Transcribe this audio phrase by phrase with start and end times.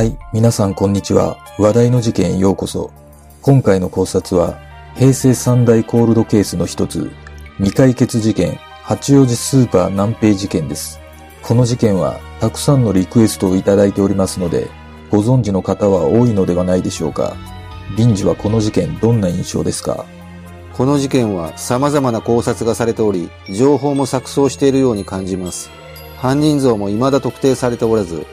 [0.00, 1.36] はい、皆さんこんにちは。
[1.58, 2.90] 話題の事件へようこそ。
[3.42, 4.58] 今回の考察は、
[4.96, 7.10] 平成三大コールドケースの一つ、
[7.58, 10.98] 未解決事件、八王子スーパー南平事件です。
[11.42, 14.70] この事件は、たくさんのリクエストをいただいておりますので、
[15.10, 17.36] ご存知の方は多いのではないでしょうか。
[17.98, 20.06] 臨時はこの事件どんな印象ですか？
[20.72, 25.68] この事件は様々な考察がされており、情報も錯綜しているように感じます。
[26.16, 28.24] 犯人像も未だ特定されておらず、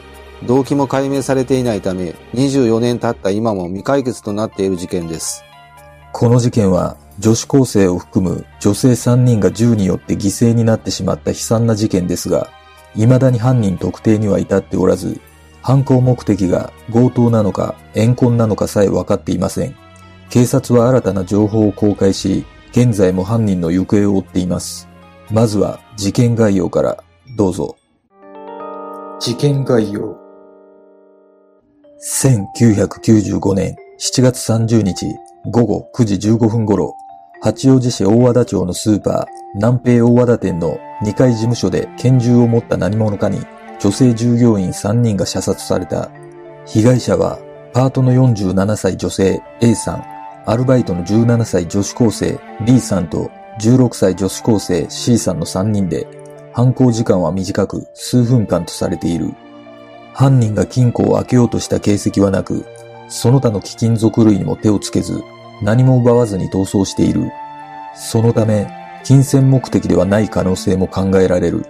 [0.44, 5.44] 動機も解明されていないため、24年経った今も未解決となっている事件です。
[6.12, 12.48] この事件は、女子高生を含む女性3人が銃によって犠牲になってしまった悲惨な事件ですが、
[12.94, 15.20] 未だに犯人特定には至っておらず、
[15.62, 19.74] 犯行目的が強盗なのか怨恨なのかさえ分かっていません。
[20.30, 24.88] 警察は新たな情報を公開し、現在も犯人の行方を追っています。
[25.30, 27.02] まずは事件概要から
[27.36, 27.76] どうぞ。
[29.20, 30.17] 事件概要
[32.00, 35.04] 1995年7月30日
[35.46, 36.94] 午後9時15分頃、
[37.42, 39.26] 八王子市大和田町のスーパー
[39.56, 43.40] 南平大和田店の2階事務所で拳銃を持った何者かに
[43.80, 46.08] 女性従業員3人が射殺された。
[46.66, 47.40] 被害者は
[47.72, 50.04] パートの47歳女性 A さん、
[50.46, 53.28] アルバイトの17歳女子高生 B さんと
[53.60, 56.06] 16歳女子高生 C さんの3人で、
[56.52, 59.34] 犯行時間は短く数分間とされている。
[60.18, 62.66] 犯人が金庫を開けようとした形跡はなく、
[63.08, 65.22] その他の貴金属類にも手をつけず、
[65.62, 67.30] 何も奪わずに逃走している。
[67.94, 68.66] そのため、
[69.04, 71.64] 金銭目的ではない可能性も考えられる。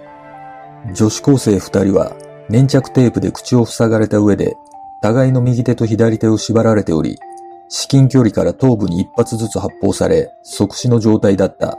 [0.95, 2.15] 女子高生二人は
[2.49, 4.55] 粘着テープで口を塞がれた上で、
[5.03, 7.19] 互いの右手と左手を縛られており、
[7.67, 11.77] 至近距離から頭部に一発ずつ発砲され、即死の状態だった。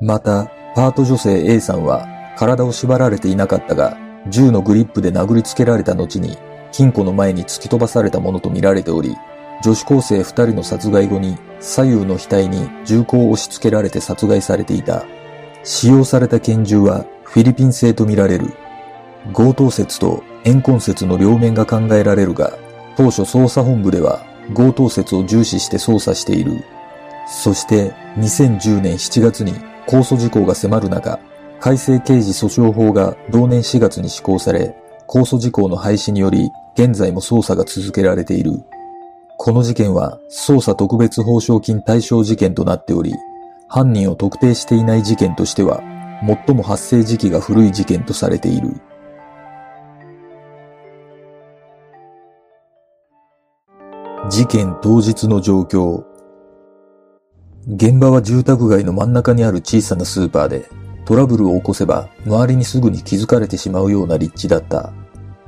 [0.00, 2.06] また、パート女性 A さんは
[2.38, 3.98] 体を縛られていなかったが、
[4.30, 6.36] 銃のグリップで殴りつけられた後に、
[6.72, 9.16] 金庫の前に突き飛ばされたものとみられており、
[9.62, 15.04] 女子高生二人の殺害後に左右の額に銃口を押し付けられて殺害されていた。
[15.64, 18.52] 使用された拳銃はフィリピン製とみられる。
[19.34, 22.52] 強盗説と怨恨説の両面が考えられるが、
[22.96, 24.22] 当初捜査本部では
[24.54, 26.64] 強盗説を重視して捜査している。
[27.26, 29.52] そして2010年7月に
[29.86, 31.18] 控訴事項が迫る中、
[31.60, 34.76] 改正刑事訴訟法が同年4月に施行され、
[35.08, 38.52] 控訴事項の廃止により、現在も捜査が続けられている。
[39.36, 43.12] この事件は、捜査特別報奨金対象事件となっており、
[43.68, 45.82] 犯人を特定していない事件としては、
[46.46, 48.68] 最も発生時期が古い事件とされている。
[54.30, 56.04] 事件当日の状況。
[57.66, 60.68] 現場は住宅街の真ん中にある小さなスーパーで、
[61.08, 64.92] トラブルを起こせば周りにすぐに気づかれてしまうような立地だった。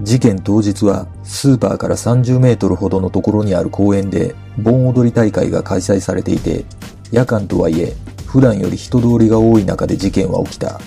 [0.00, 6.64] 事件当日はスーパーから30メートルほどのところにある公園で盆踊り大会が開催されていて、
[7.12, 10.80] 夜間とはいえ普段より人通りが多い中で事件は起きた。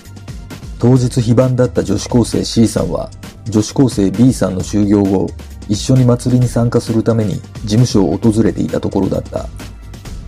[0.80, 3.10] 当日非番だった女子高生 C さんは
[3.44, 5.28] 女子高生 B さんの就業後、
[5.68, 9.46] 一緒に祭りに参加するために事務所を訪れていたところだった。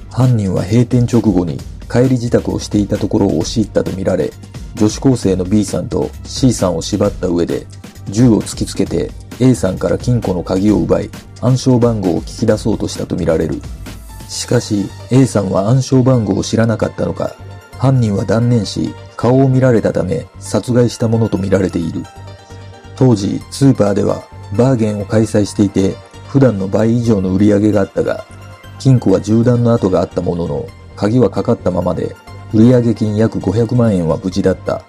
[0.08, 1.58] 犯人は閉店直後に
[1.90, 4.32] 帰り自宅をしていたところを押し入ったとみられ、
[4.74, 7.66] 女子高生の B さんと C さんを縛った上で、
[8.08, 9.10] 銃を突きつけて
[9.40, 11.10] A さんから金庫の鍵を奪い、
[11.40, 13.60] 暗証番号を聞き出そうとしたとみられる。
[14.28, 17.34] しかし、A さんは暗証番号を知らなかったのか、
[17.78, 22.02] 犯人は断念し、顔を見られたため殺害したものとみられている。
[22.96, 24.22] 当時、スーパーでは
[24.56, 25.94] バーゲンを開催していて、
[26.28, 28.24] 普段の倍以上の売り上げがあったが、
[28.78, 30.66] 金庫は銃弾の跡があったものの、
[30.96, 32.16] 鍵はかかったままで、
[32.52, 34.82] 売上金約500万円は無事だった。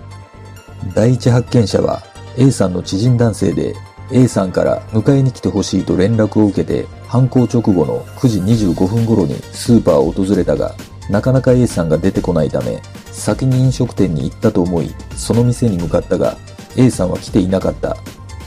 [0.94, 2.04] 第一発見者は
[2.38, 3.75] A さんの知人男性で
[4.12, 10.75] A さんから迎えに来てほしいと連絡を受けて犯行直後の9時25分頃にスーパーを訪れたが
[11.09, 12.81] なかなか A さんが出てこないため
[13.12, 16.38] 先に飲食店に行ったと思いその店に向かったが
[16.77, 17.98] A さんは来ていなかった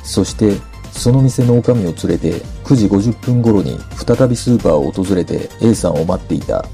[0.03, 0.57] そして
[0.93, 2.33] その店の女将を連れて
[2.65, 6.65] 9時50分頃に再びスーパーを訪れて A さんを待っていた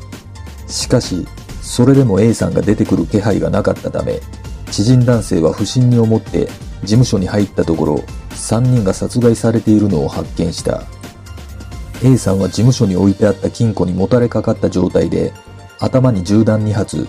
[0.66, 1.26] しかし
[1.62, 4.20] それでも A さんが出てくる気配がなかったため
[4.70, 6.46] 知人男性は不審に思って
[6.82, 7.94] 事務所に入ったところ
[8.30, 10.82] 3人が殺害されているのを発見した。
[12.04, 15.32] A さんは事務所に置いてあった金庫にもたれかかった状態で
[15.80, 17.08] 頭に銃弾2発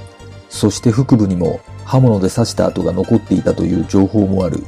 [0.49, 4.63] そして腹部にも刃物で刺した跡が残っていたという情報もある。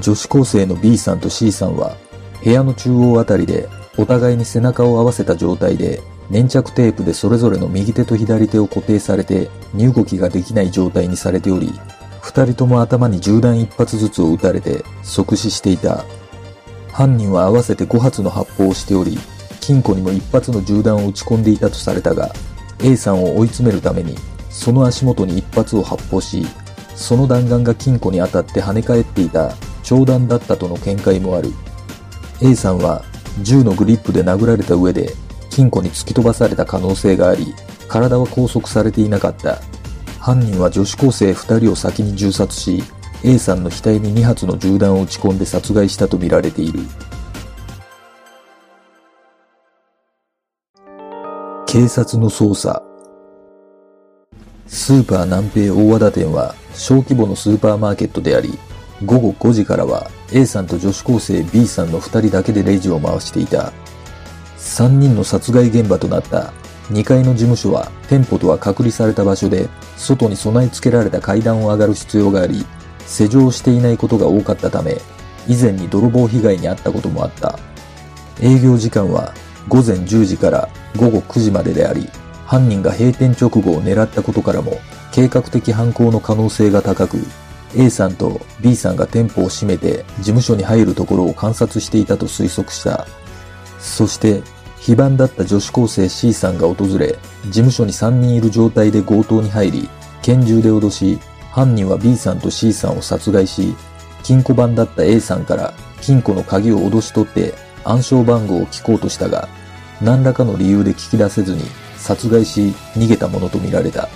[0.00, 1.96] 女子高生の B さんと C さんは
[2.44, 11.72] 部屋の中央あたりでお互いに背中を合わせた状態で粘着テープでそれぞれの右手と左手を固定されて身動きができない状態にされており、
[12.20, 16.04] 二人とも頭に銃弾一発ずつを撃たれて即死していた。
[16.92, 19.18] 犯人は合わせて5発の発砲をしており、
[19.60, 22.32] 金庫にも一発の銃弾を撃ち込んでいたとされたが、
[22.80, 24.16] A さんを追い詰めるために、
[24.50, 26.44] その足元に一発を発砲し、
[26.94, 29.54] その弾丸が金庫に当たって跳ね返っていた
[29.84, 31.52] 長弾だったとの見解もある。
[32.42, 33.04] A さんは
[33.42, 35.12] 銃のグリップで殴られた上で
[35.58, 37.52] 金庫に突き飛ばされた可能性があり、
[37.88, 39.58] 体は拘束されていなかった。
[40.20, 42.80] 犯人は女子高生2人を先に銃殺し、
[43.24, 46.78] A さんの額に2発の銃弾を撃ち込んで殺害したとみられている。
[51.66, 52.80] 警察の捜査
[54.68, 58.56] スーパー南平大和田店は小規模のスーパーマーケットであり、
[59.04, 63.72] 午後5時からは A さんと女子高生 B さんの2人だけでレジを回していた。
[64.58, 66.52] 3人の殺害現場となった。
[66.90, 72.64] 2階の事務所は店舗とは隔離された場所で外に備え付けられた階段を上がる必要があり
[73.06, 74.96] 施錠していないことが多かったため
[75.46, 77.58] 以前に泥棒被害に遭ったこともあった。
[78.40, 79.34] 営業時間は
[79.68, 82.08] 午前10時から午後9時までであり
[82.46, 84.80] 犯人が閉店直後を狙ったことからも
[85.12, 87.18] 計画的犯行の可能性が高く
[87.76, 93.06] A さんと B さんが店舗を閉めて事務所に入るところを観察していたと推測した。
[93.78, 94.42] そして
[94.78, 99.88] 非番だった女子高生 C さんが訪れ、事務所に3人いる状態で強盗に入り、
[100.22, 101.18] 拳銃で脅し、
[101.50, 103.74] 犯人は B さんと C さんを殺害し、
[104.22, 107.54] 金庫番だった A さんから金庫の鍵を脅し取って
[107.84, 109.48] 暗証番号を聞こうとしたが、
[110.00, 111.62] 何らかの理由で聞き出せずに
[111.96, 114.08] 殺害し逃げたものとみられた。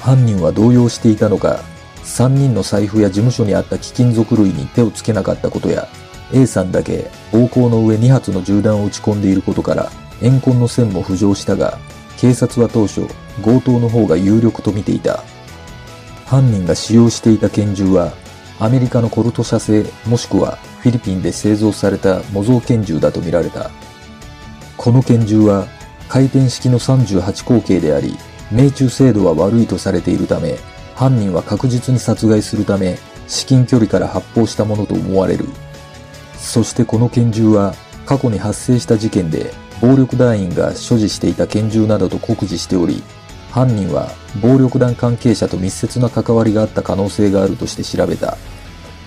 [0.00, 1.60] 犯人は動揺していたのか、
[2.02, 5.88] 3人の財布や事務所にあった貴金属類に手をつけなかったことや、
[6.32, 9.90] A さんだけ暴行の上2発の銃弾を撃ち込んでいることから
[10.20, 11.78] 怨恨の線も浮上したが
[12.16, 13.06] 警察は当初
[13.42, 15.22] 強盗の方が有力と見ていた。
[16.26, 18.12] 犯人が使用していた拳銃は
[18.58, 23.70] アメリカのコルト社製もしくはフィリピンで製造された模造拳銃だとみられた。
[24.76, 25.66] この拳銃は
[26.08, 28.16] 回転式の38口径であり
[28.50, 30.56] 命中精度は悪いとされているため
[30.94, 35.46] 犯人は確実に殺害するため至近距離から発砲したものと思われる。
[36.44, 37.74] そしてこの拳銃は
[38.04, 43.02] 過去に発生した事件で暴力団員が所持していた拳銃などと酷似しており、
[43.50, 48.36] 犯人は暴力団関係者と密接な関わりがあった可能性があるとして調べた。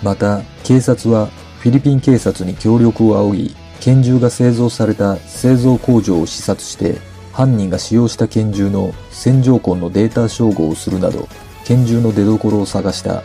[0.04, 1.28] また、警察は
[1.60, 7.00] フィリピン警察に協力を仰ぎ、拳銃が製造された製造工場を視察して、
[7.32, 11.28] 犯人が使用した拳銃の線条痕のデータ照合をするなど、
[11.66, 13.24] 拳銃の出所を探した。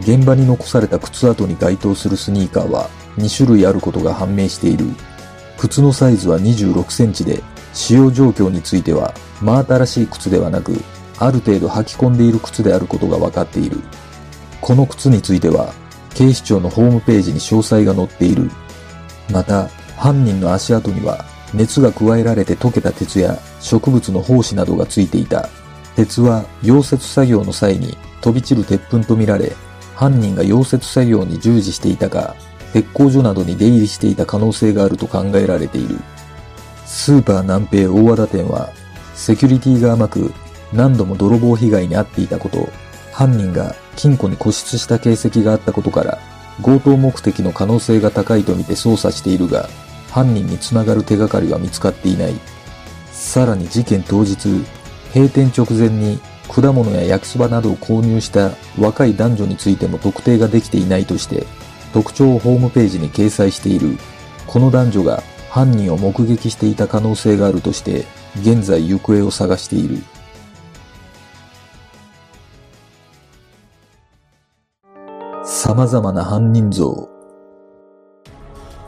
[0.00, 4.86] 現場に残された靴跡に該当するスニーカーは2種類あることが判明している。
[5.58, 10.72] 靴のサイズは26センチで、使用状況については真新しい靴ではなく、
[11.18, 13.78] ある程度履き込んでいる靴であることが分かっている。
[14.60, 15.72] この靴については、
[16.14, 18.50] 警視庁のホームページに詳細が載っている。
[19.30, 25.48] また、犯人の足跡には、熱が加えられて溶けた鉄や植物の胞子などがついていた。
[25.96, 29.52] 鉄は溶接作業の際に飛び散る鉄粉とみられ、
[29.94, 32.34] 犯人が溶接作業に従事していたか、
[32.72, 35.96] 鉄工所などに出入りしていた可能性があると考えられている。
[36.86, 38.70] スーパー南平大和田店は、
[39.14, 40.32] セキュリティが甘く、
[40.72, 42.68] 何度も泥棒被害に遭っていたこと、
[43.12, 46.18] 犯人が金庫に固執した形跡があったことから、
[46.62, 49.68] 強盗目的の可能性が高いとみて捜査しているが、
[50.10, 52.34] 犯人につながる手がかりは見つかっていない。
[53.12, 54.36] さらに事件当日、
[55.14, 61.46] 閉店直前に果物や焼きそばなどを購入した若い男女についても特定ができていないとして、
[61.92, 63.98] 特徴をホームページに掲載している。
[64.46, 68.04] この男女が犯人を目撃していた可能性があるとして、
[68.40, 69.98] 現在行方を探している。
[75.44, 77.08] 様々な犯人像。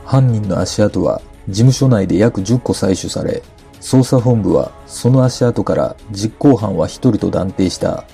[0.05, 3.41] 犯人の足跡は事務所内で約10個採取され、
[3.81, 8.05] 捜査本部はその足跡から実行犯は1人と断定した。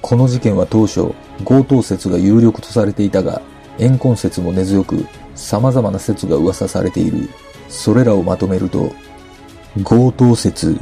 [0.00, 1.12] この事件は当初、
[1.44, 3.42] 強盗説が有力とされていたが、
[3.78, 7.28] 怨恨説も根強く、様々な説が噂されている。
[7.68, 8.92] それらをまとめると、
[9.84, 10.78] 強盗説。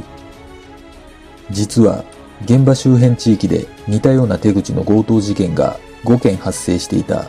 [1.51, 2.03] 実は、
[2.45, 7.27] 現場周辺地域で似たような手口の強盗事件が5件発生していた。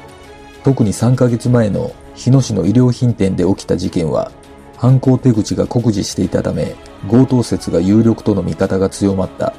[0.65, 4.33] 特に3ヶ月前の日野市の衣料品店で起きた事件は、
[4.77, 6.75] 犯行手口が酷似していたため、
[7.11, 9.55] 強盗説が有力との見方が強まった。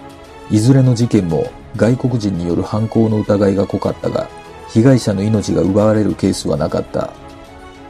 [0.50, 4.28] いずれの事件も外国人による犯行の疑いが濃かったが、
[4.70, 7.12] 被害者の命が奪われるケースはなかった。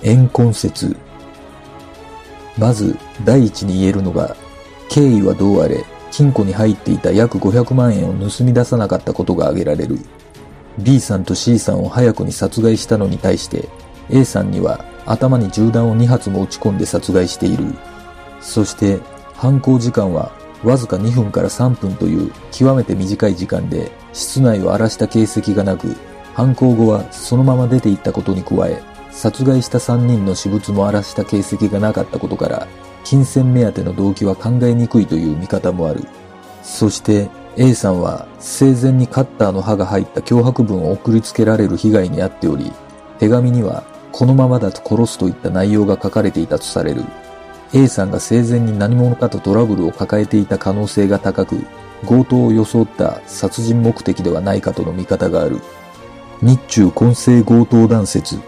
[0.02, 0.96] 怨恨説。
[2.58, 4.36] まず、第一に言えるのが、
[4.90, 10.00] 経緯はどうあれ、金庫に入っていた約500万円を盗み出さなかったことが挙げられる。
[10.80, 13.68] B さんと C さんを早くに殺害したのに対して、
[14.10, 17.66] A さんには頭に銃弾を2発も撃ち込んで殺害している。
[18.42, 19.00] そして、
[19.34, 20.32] 犯行時間は
[20.64, 25.96] わずか2分から3分という極めて短い時間で室内を荒らした形跡がなく、
[26.40, 28.82] 犯行後はそのまま出て行ったことに加え、
[29.12, 32.66] 殺害した3人の私物も荒らした形跡がなかったことから、
[33.04, 36.06] 金銭目当ての動機は考えにくいという見方もある。
[36.64, 37.28] そして
[37.58, 42.72] A さんは生前にカッターの刃が入った脅迫文を送りつけられる被害に遭っており、
[43.20, 47.04] 手紙にはこのままだと殺すといった内容が書かれていたとされる。
[47.74, 51.66] A さんが生前に何者かとトラブルを抱えていた可能性が高く、
[52.08, 55.60] 強盗を装った殺人目的ではないかとの見方がある。
[56.42, 58.40] 日中混成強盗団説。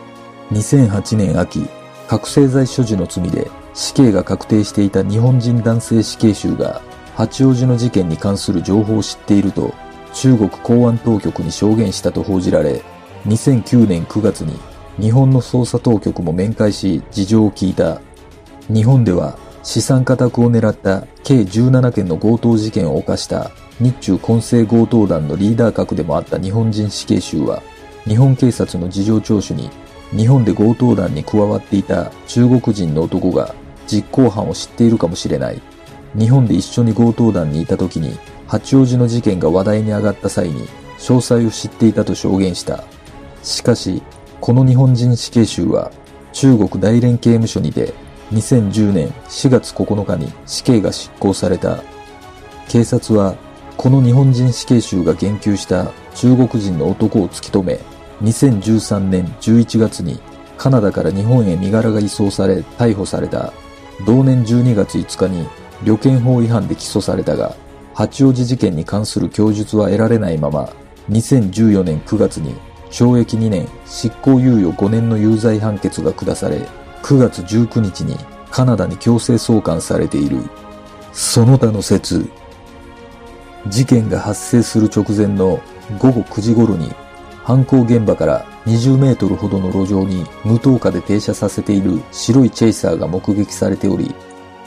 [0.54, 1.68] 2008年秋、
[2.08, 6.82] 覚醒剤所持の罪で死刑が確定していた日本人男性死刑囚が
[7.16, 9.74] 八王子の事件に関する情報を知っていると
[10.14, 12.82] 中国公安当局に証言したと報じられ、
[13.26, 14.58] 2009年9月に
[14.98, 18.00] 日本の捜査当局も面会し事情を聞いた。
[18.70, 27.62] 日本では資産家宅を狙った計17件の強盗事件を犯した日中混成強盗団のリーダー格でもあった日本人死刑囚は
[28.06, 29.70] 日本警察の事情聴取に
[30.12, 33.56] 日本で強盗団に加わっていた中国人の男が
[33.88, 35.62] 実行犯を知っているかもしれない。
[36.18, 38.18] 日本で一緒に強盗団にいた時に
[38.48, 40.68] 八王子の事件が話題に上がった際に
[40.98, 42.84] 詳細を知っていたと証言した。
[43.44, 44.04] しかし、
[44.40, 45.92] この日本人死刑囚は
[46.34, 47.94] 中国大連刑務所にて
[48.34, 51.82] 2010年4月9日に死刑が執行された。
[52.68, 53.36] 警察は
[53.78, 57.80] この日本人死刑囚が言及した中国人の男を突き止め、
[58.22, 60.20] 2013年11月に
[60.58, 63.52] カナダから日本へ身柄が移送され逮捕された。
[64.06, 65.48] 同年12月5日に
[65.84, 67.56] 旅券法違反で起訴されたが、
[67.94, 70.70] 八王子事件に関する供述は得られないまま、
[71.10, 72.56] 2014年9月に
[72.92, 76.58] 懲役2年執行猶予5年の有罪判決が下され、
[77.04, 78.16] 9月19日に
[78.52, 80.38] カナダに強制送還されている。
[81.14, 82.30] その他の説。
[83.68, 85.60] 事件が発生する直前の
[86.00, 86.92] 午後9時頃に
[87.44, 94.14] 犯行現場から20メートルほどの路上に無灯火で停車させている白いチェイサーが目撃されており、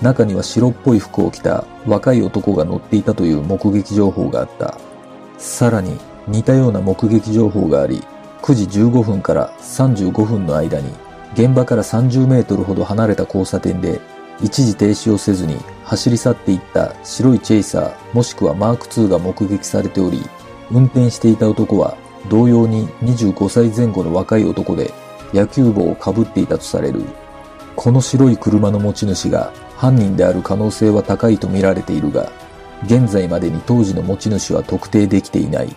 [0.02, 4.76] 中には白っぽい服を着た若い男が乗っていたという目撃情報があった。
[5.38, 8.02] さらに似たような目撃情報があり、
[8.42, 10.90] 9時15分から35分の間に
[11.32, 14.00] 現場から30メートルほど離れた交差点で
[14.42, 20.20] 一時停止をせずに走り去っていった白いチェイサーもしくはマーク2が目撃されており、
[20.70, 21.96] 運転していた男は
[22.28, 24.92] 同様に25歳前後の若い男で
[25.32, 27.02] 野球帽をかぶっていたとされる。
[27.76, 32.30] この白い車の持ち主が犯人である可能性は高いと見られているが、
[32.84, 35.76] 現在までに当時の持ち主は特定できていない。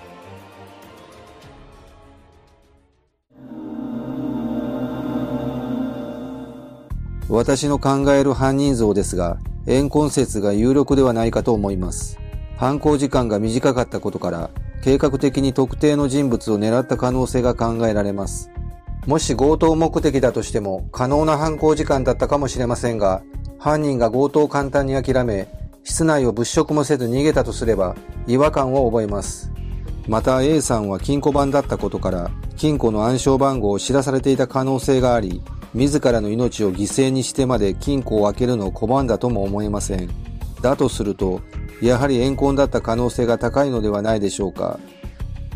[7.30, 12.18] 私の考える犯人像ですが、怨恨説が有力ではないかと思います。
[12.56, 14.50] 犯行時間が短かったことから、
[14.84, 18.50] 計画的に特定の人物を狙った可能性が考えられます。
[19.06, 23.22] もし強盗目的だとしても可能な犯行時間だったかもしれませんが、
[23.58, 25.48] 犯人が強盗を簡単に諦め、
[25.84, 27.96] 室内を物色もせず逃げたとすれば
[28.28, 29.52] 違和感を覚えます。
[30.08, 35.42] また A さんは金庫番だったことから、金庫の暗証番号を知らされていた可能性があり、
[35.74, 40.10] 自らの命を犠牲にしてまで金庫を開けるのを拒んだとも思えません。
[40.62, 41.42] だとすると、
[41.82, 44.80] やはり怨恨だった可能性が高いのではないでしょうか。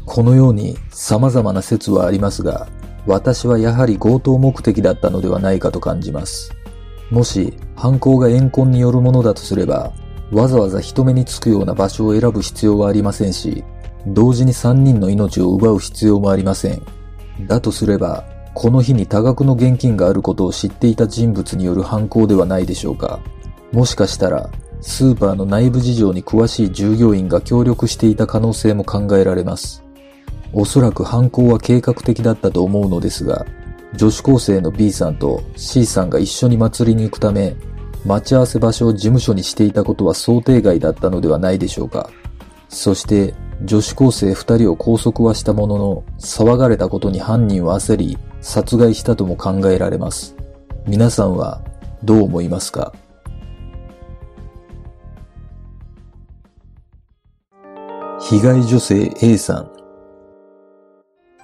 [0.06, 2.68] このように様々な説はありますが、
[3.08, 6.54] 私はやはり強盗目的だったのではないかと感じます。
[7.10, 9.92] もし犯行が怨恨によるものだとすれば、
[10.32, 13.64] わざわざ人目につくような場所を選ぶ必要はありませんし、
[14.08, 16.82] 同時に3人の命を奪う必要もありません。
[17.48, 18.24] だとすれば、
[18.54, 23.20] この日に多額の現金があることを知っていた人物による犯行ではないでしょうか。
[23.72, 24.50] もしかしたら、
[24.82, 29.84] スーパーの内部事情に詳しい従業員が協力していた可能性も考えられます。
[30.54, 33.46] おそらく犯行は計画的だったと思うのですが、
[33.96, 37.56] 女子高生の B さんと C さんが一緒に祭りに行くため、
[38.06, 42.10] 待ち合わせ場所を事務所にしていたことは想定外だったのではないでしょうか。
[42.68, 43.34] そして、
[43.64, 50.36] 女子高生二人を拘束はしたものの、騒がれたことに犯人は焦り、殺害したとも考えられます。
[50.88, 51.62] 皆さんは
[52.04, 52.92] どう思いますか？
[58.32, 59.70] 被害女性 A さん。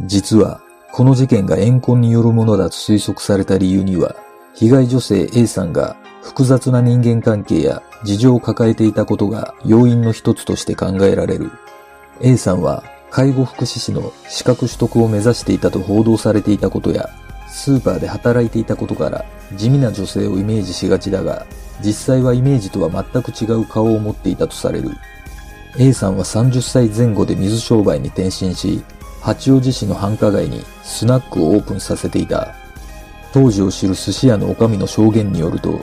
[0.05, 0.61] 実は、
[0.93, 4.15] この事件が怨恨によるものだと推測された理由には、
[4.55, 11.51] 被害女性 A さんが複雑な人間関係や事情を抱えていたことが要因の一つとして考えられる。
[12.21, 17.09] A さんは介護福祉士の資格取得を目指していたと報道されていたことや、
[17.49, 19.25] スーパーで働いていたことから
[19.57, 21.45] 地味な女性をイメージしがちだが、
[21.83, 24.91] 実際はイメージとは全く違う顔を持っていたとされる。
[25.75, 28.83] A さんは30歳前後で水商売に転身し、
[29.21, 32.55] 八王子市の繁華街にスナックをオープンさせていた。
[33.33, 35.81] 当時を知る寿司屋の女将の証言によると、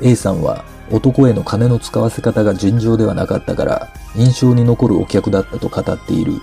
[0.00, 6.34] A さんは男への金の使わせ方が尋常ではなかったから印象に残るお客だったと語っている。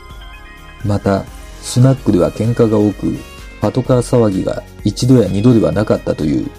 [0.86, 1.26] また、
[1.62, 3.18] スナックでは喧嘩が多く、
[3.62, 6.50] パトカー騒ぎが一度や二度ではなかったという。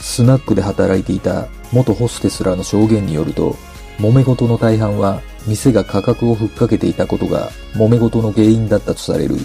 [0.00, 3.56] スナックで働いていた元ホステスらの証言によると、
[3.98, 9.36] 揉め事の大半は店が価格をふっかけていたことが揉め事の原因だったとされる。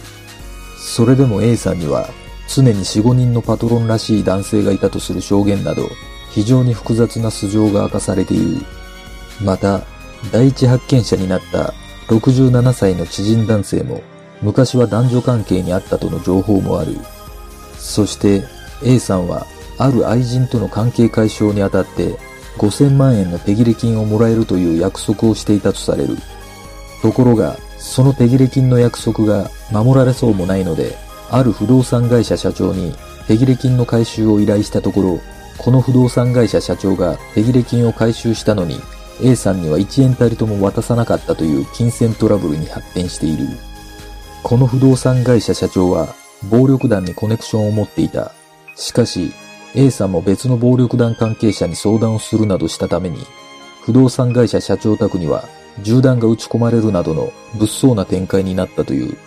[0.78, 2.10] それでも A さんには
[2.48, 5.90] 常に4、5人のパトロンらしい男性がいたとする証言など
[6.32, 8.62] 非常に複雑な素性が明かされている。
[9.42, 9.82] また、
[10.32, 11.74] 第一発見者になった
[12.08, 14.02] 67歳の知人男性も
[14.42, 16.98] 昔は男女関係にあったとの情報もある。
[17.78, 18.44] そして
[18.84, 19.46] A さんは
[19.78, 22.16] ある愛人との関係解消にあたって
[22.58, 26.18] 5000万円の手切れ金をもらえるという約束をしていたとされる。
[27.02, 30.98] ところが、その手切れ金の約束が守られそうもないので、
[31.30, 32.96] ある不動産会社社長に
[33.28, 35.20] 手切れ金の回収を依頼したところ、
[35.58, 38.80] この不動産会社社長が手切れ金を回収したのに、
[39.22, 43.48] A さんには1円たりとも渡さなかったという金銭トラブルに発展している。
[44.44, 46.14] この不動産会社社長は
[46.50, 48.34] 暴力団にコネクションを持っていた。
[48.76, 49.34] しかし、
[49.78, 53.18] A さんも別の暴力団関係者に相談をするなどしたために、
[53.84, 55.44] 不動産会社社長宅には
[55.82, 59.18] 銃弾が撃ち込まれるなどの物騒な展開になったという。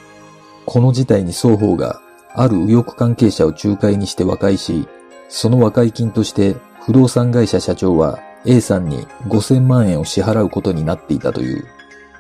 [0.65, 2.01] この事態に双方が
[2.35, 4.89] ある右翼関係者を仲介にして和解し、
[5.29, 11.67] その和解金として不動産会社社長は A さんに5000万円を支払うことになっていたという。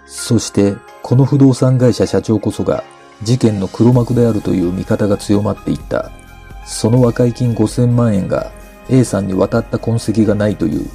[0.06, 2.84] そして、この不動産会社社長こそが
[3.22, 6.10] 事件の黒幕であるという見方が強まっていった。
[6.68, 8.52] その和解金5000万円が
[8.90, 10.86] A さんに渡った痕跡がないという。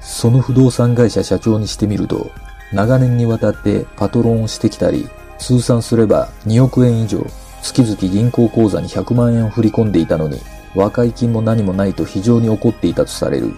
[0.00, 2.30] その不動産会社社長にしてみると、
[2.72, 5.06] 長年にわたってパトロンをしてきたり、
[5.38, 7.24] 通算すれば2億円以上、
[7.60, 10.40] 月々銀行口座に100万円を振り込んでいたのに、
[10.74, 13.54] 和解金も何もないと非常に怒っていたとされる。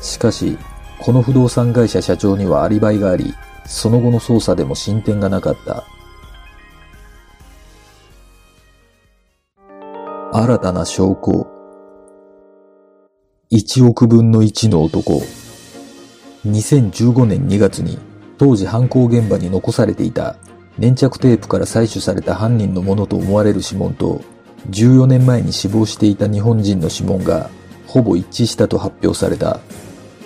[0.00, 0.56] しかし、
[1.00, 5.84] この不動産会社社長にはアリバイがあり、その後の捜査でも進展がなかった。
[10.38, 11.46] 新たな証拠。
[13.50, 15.22] 1億分の1の男。
[16.46, 17.98] 2015年2月に
[18.36, 20.36] 当時犯行現場に残されていた
[20.76, 24.20] 粘着テープから採取された犯人のものと思われる指紋と
[24.68, 27.48] 14年前に死亡していた日本人の指紋が
[27.86, 29.60] ほぼ一致したと発表された。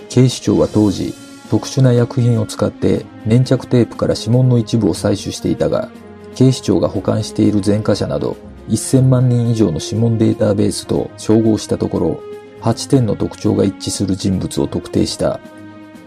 [0.09, 1.15] 警視庁は当時
[1.53, 5.89] 特殊な薬品を使って粘着テープから指紋の一部を採取していたが
[6.35, 12.21] 警視庁が保管している前科者など1000万人以上の指紋データベースと照合したところ、
[12.63, 15.41] 8点の特徴が一致する人物を特定した。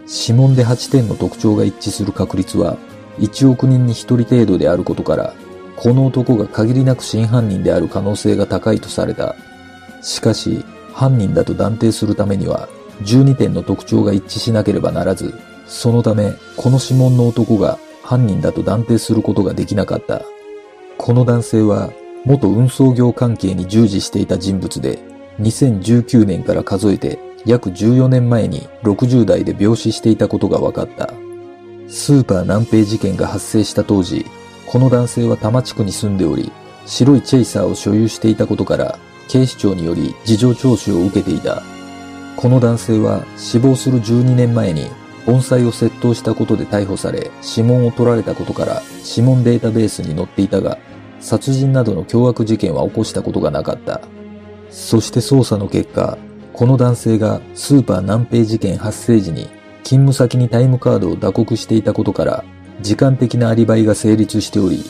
[0.06, 2.76] 指紋で8点の特徴が一致する確率は
[3.18, 5.34] 1億人に1人程度であることから、
[5.76, 9.34] この男が限りなく真犯人である可能性が高いとされた。
[10.02, 12.68] しかし、犯人だと断定するためには、
[13.02, 15.34] 12点の特徴が一致しなければならず、
[15.66, 20.22] そのため、この指紋の男が犯人だと断定することができなかった。
[20.96, 21.90] この男性は
[22.24, 24.98] 元運送業関係に従事していた人物で、
[25.40, 31.12] 2019年から数えて約14年前に60代で病死していたことが分かった。
[31.88, 34.24] スーパー南平事件が発生した当時、
[34.66, 36.50] この男性は多摩地区に住んでおり、
[36.86, 41.62] 白いチェイサーを所有していたことから、警視庁により事情聴取を受けていた。
[42.36, 44.88] この男性は死亡する12年前に
[45.24, 50.78] 盆栽を窃盗したことで逮捕され、指紋を取られたことから指紋データベースに載っていたが、
[51.24, 54.02] 殺人などの凶悪事件は起こしたことがなかった。
[54.68, 56.18] そして捜査の結果、
[56.52, 59.44] この男性がスーパー南平事件発生時に
[59.84, 62.44] 勤務先にタイムカードを打刻していたことから、
[62.82, 64.84] 時間的なアリバイが成立しており、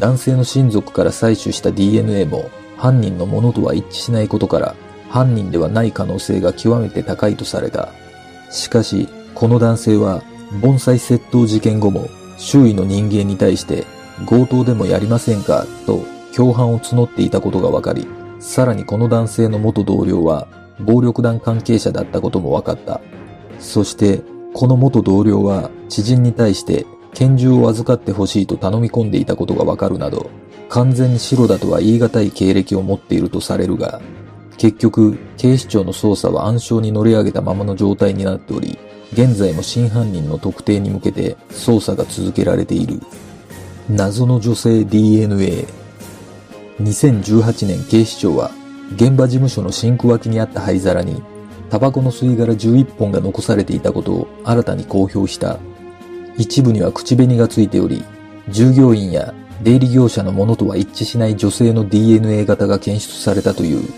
[0.00, 4.74] 男性の親族から採取した DNA も犯人のものとは一致しないことから、
[5.08, 7.90] 犯人ではない可能性が極めて高いとされた。
[8.50, 10.24] しかし、この男性は
[10.60, 13.84] 盆栽窃盗事件後も周囲の人間に対して
[14.24, 15.66] 強盗でもやりませんか？
[15.84, 18.06] と共犯を募っていたことが分かり、
[18.40, 20.48] さらにこの男性の元同僚は
[20.80, 23.00] 暴力団関係者だったことも分かった。
[23.58, 24.22] そして、
[24.54, 30.30] この元同僚は知人に対して拳銃を預かってほしいと頼み込んでいたことが分かるなど、
[30.68, 34.00] 完全に白だとは言い難い経歴を持っているとされるが、
[34.56, 38.78] 結局、警視庁の捜査は暗礁に乗り上げたままの状態になっており、
[39.12, 43.00] 現在も真犯人の特定に向けて捜査が続けられている。
[43.88, 45.64] 謎の女性 DNA。
[46.80, 48.50] 2018年警視庁は
[48.96, 51.22] 現場事務所のシンク脇にあった灰皿に
[51.70, 55.60] タバコの吸い殻11本が残されていたことを新たに公表した。
[56.36, 58.04] 一部には口紅がついており、
[58.48, 63.88] 従業員や出入り業者のものとは一致しない女性の DNA 型が検出されたという。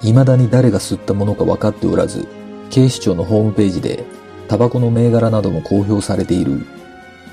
[0.00, 2.26] 未だに誰が吸ったものか分かっておらず、
[2.70, 4.04] 警視庁のホームページで
[4.48, 6.64] タバコの銘柄なども公表されている。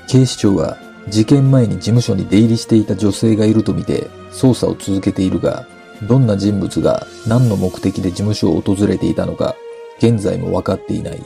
[0.08, 0.76] 警視庁は
[1.10, 5.66] 事件前に事務所に出入りしていた女性がいるとみて捜査を続けているが、
[6.08, 9.56] どんな人物が何の目的で事務所を訪れていたのか、
[9.98, 11.20] 現在も分かっていない。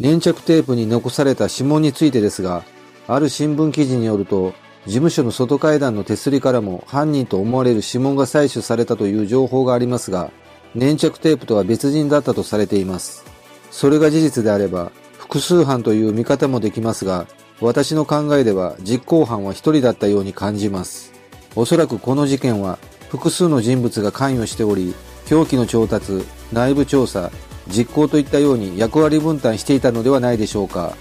[0.00, 2.64] 粘着テープに残された指紋についてですが、
[3.06, 4.52] ある新聞記事によると、
[4.86, 10.32] 事務所の外階段の手すりからも犯人と思われる指紋が採取されたという情報がありますが、
[10.74, 13.24] 粘着テープとは別人だったとされています。
[13.70, 17.26] それが事実であれば、複数犯という見方もできますが、
[17.60, 21.12] 私の考えでは実行犯は一人だったように感じます。
[21.54, 24.94] おそらくこの事件は複数の人物が関与しており、
[25.26, 27.30] 凶器の調達、内部調査、
[27.68, 30.96] 実行といったように役割分担していたのではないでしょうか。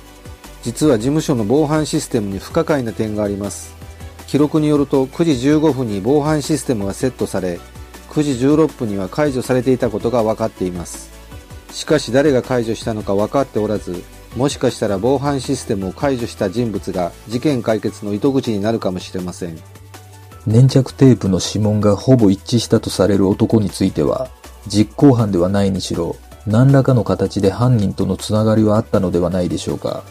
[0.61, 3.73] 実は事務所の防犯システムに不可解な点があります。
[4.27, 7.59] 記録によると9時15分に防犯システムがセットされ、
[8.11, 11.09] 9時16分には解除されていたことが分かっています。
[11.71, 14.03] しかし誰が解除したのか分かっておらず、
[14.35, 19.57] もしかしたら防犯システムを解除した人物が事件解決の糸口になるかもしれません。
[20.45, 24.29] 粘着テープの指紋がほぼ一致したとされる男については、
[24.67, 30.03] 実行犯ではないにしろ、何らかの形で犯人とのつながりはあったのではないでしょうか。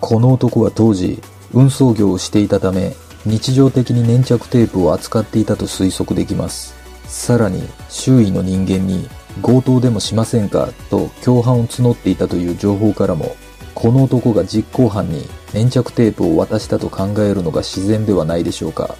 [0.00, 1.22] この男は当時、
[1.54, 6.79] 運送業をしていたため、日常的に粘着テープを扱っていたと推測できます。
[7.10, 9.08] さらに周囲の人間に
[9.42, 13.34] 強盗でもしませんかと共犯を募っていたという情報からも
[13.74, 18.94] この男が実行犯に粘着テープを渡したと考えるのが自然ではないでしょうか。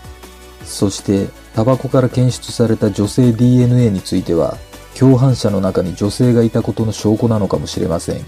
[0.65, 4.57] そしてタバコから検出された女性 DNA については
[4.99, 8.25] 共犯者の中に女性がいたことの証拠なのかもしれません。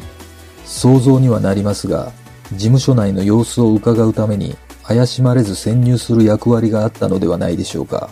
[0.65, 2.13] 想像にはなりますが
[2.53, 8.11] 事務所内の様子を伺うために怪しまれず潜入する役割があったのではないでしょうか。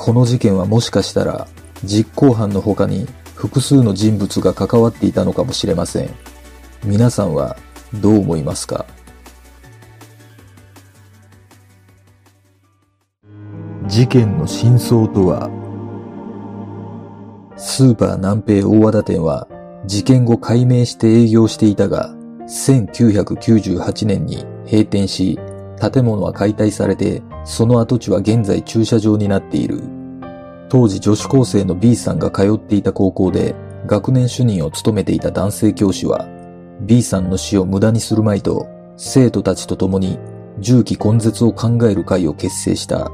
[0.00, 1.48] この事件はもしかしたら
[1.82, 6.10] 実行犯の他に複数の人物が関わっていたのかもしれません。
[6.84, 7.56] 皆さんは
[7.94, 8.86] どう思いますか？
[13.88, 15.50] 事件の真相とは
[17.56, 19.48] スーパー南平大和田店は
[19.84, 22.14] 事件後解明して営業していたが、
[22.46, 25.40] 1998年に閉店し、
[25.80, 29.80] 建物は解体されて、その跡地は現在駐車場になっている。
[30.68, 33.54] 当時女子高生の B さんが通っていた高校で
[33.86, 36.28] 学年主任を務めていた男性教師は
[36.82, 40.18] B さんの死を無駄にするまいと生徒たちと共に
[40.58, 43.10] 重機根絶を考える会を結成した。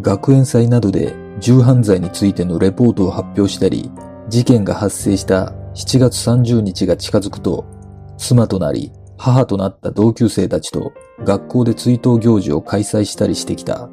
[0.00, 3.92] 学園祭などで銃犯罪についてのレポートを発表したり、
[4.28, 7.64] 事件が発生した7月30日が近づくと、
[8.18, 13.88] 妻となり母となった同級生たちと学校で追悼行事を開催したりしてきた。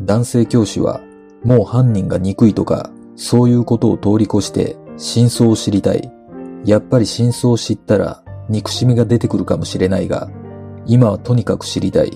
[0.00, 1.00] 男性教師は、
[1.44, 6.10] もう犯人が憎いとか、そういうことを通り越して真相を知りたい。
[6.64, 10.30] やっぱり真相を知ったら憎しみが出てくるかもしれないが、
[10.86, 12.10] 今はとにかく知りたい。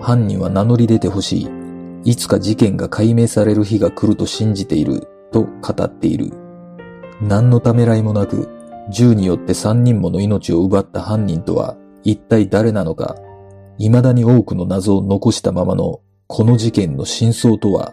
[0.00, 2.10] 犯人は名乗り出てほしい。
[2.10, 6.32] いつか事件が解明される日が来ると信じている、と語っている。
[7.20, 8.48] 何のためらいもなく、
[8.90, 13.16] 銃によって3人もの命を奪った犯人とは一体誰なのか、
[13.78, 17.92] 未だに多くの謎を残したままのこの事件の真相とは？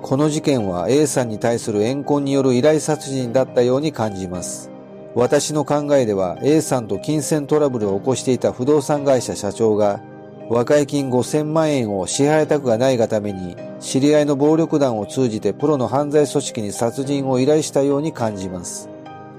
[0.00, 4.70] この事件は A さんに対する怨恨による依頼殺人だったように感じます。
[5.14, 10.00] 私の考えでは A さんと金銭トラブルを起こしていた不動産会社社長が
[10.48, 18.88] 和解金5000万円を支払いたくがないがために知り合いの暴力団を通じてプロの犯罪組織に殺人を依頼したように感じます。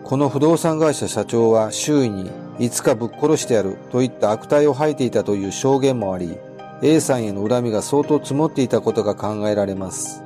[0.04, 2.30] この不動産会社社長は周囲に
[2.60, 6.38] いつかぶっ殺してやるといった悪態を吐いていたという証言もあり
[6.82, 10.22] A さんへの恨みが相当積もっていたことが考えられます。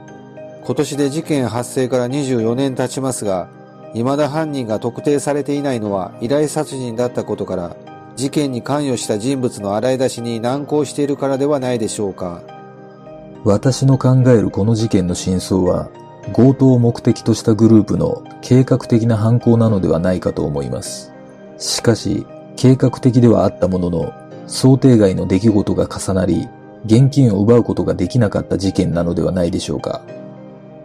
[0.65, 3.47] 今年で事件発生から24年経ちますが、
[3.93, 7.75] 未だ犯人が特定されていないのは依頼殺人だったことから、
[8.15, 12.56] 事件に関与した人物の洗い出しに難航しているからではないでしょうか。
[13.47, 15.89] 私の考えるこの事件の真相は、
[16.33, 21.13] 強盗を目的としたグループの計画的な犯行なのではないかと思います。
[21.57, 24.13] しかし、計画的ではあったものの、
[24.47, 26.49] 想定外の出来事が重なり、
[26.83, 30.01] 現金を奪うことができなかった事件なのではないでしょうか。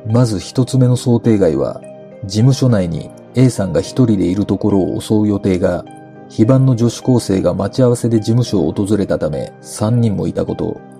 [0.06, 1.80] まず一つ目の想定外は、
[2.26, 5.84] 事務所内に A さんが一人でいるところを襲う予定が、
[6.28, 10.91] 非番の女子高生が待ち合わせで事務所を訪れたため三人もいたこと。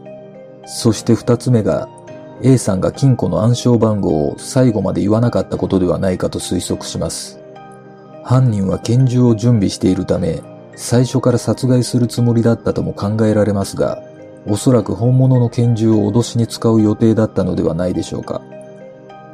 [0.66, 1.88] そして二つ目が、
[2.42, 7.40] A さんが金庫の暗証番号を最後まで言わなかったことではないかと推測します。
[8.24, 10.42] 犯人は拳銃を準備しているため、
[10.74, 14.02] 最初から殺害するつもりだったとも考えられますが、
[14.46, 18.42] おそらく本物の拳銃を脅しに使う予定だったのではないでしょうか。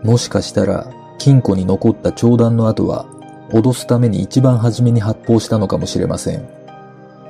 [0.03, 0.87] もしかしたら、
[1.19, 3.07] 金庫に残った長弾の後は、
[3.51, 6.47] 脅すために一番初めに発砲したのかもしれません。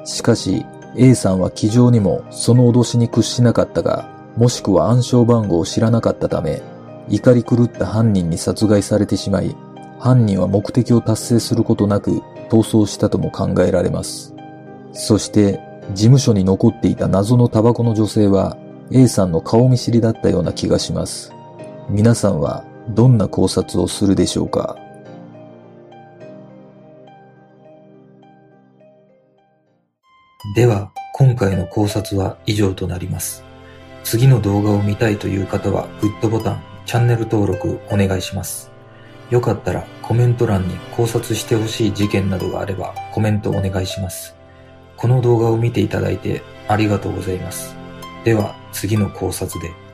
[0.05, 6.63] しかし、A さんは気丈にもその脅しに屈しなかったが、もしくは暗証番号を知らなかったため、
[7.09, 9.55] 怒り狂った犯人に殺害されてしまい、
[9.99, 14.35] 犯人は目的を達成することなく逃走したとも考えられます。
[14.93, 15.61] そして、
[15.95, 18.57] 事務所に残っていた謎のタバコの女性は
[18.91, 21.33] A さんの顔見知りだったような気がします。
[21.89, 24.77] 皆さんはどんな考察をするでしょうか？
[30.55, 33.45] では、今回の考察は以上となります。
[34.03, 38.71] 次の動画を見たいという方はグッドボタン、チャンネル登録お願いします。
[39.31, 44.35] よかったらコメント欄に考察してほしい事件などがあればコメントお願いします。
[44.97, 47.77] この動画を見ていただいてありがとうございます。
[48.25, 49.88] では次の考察で。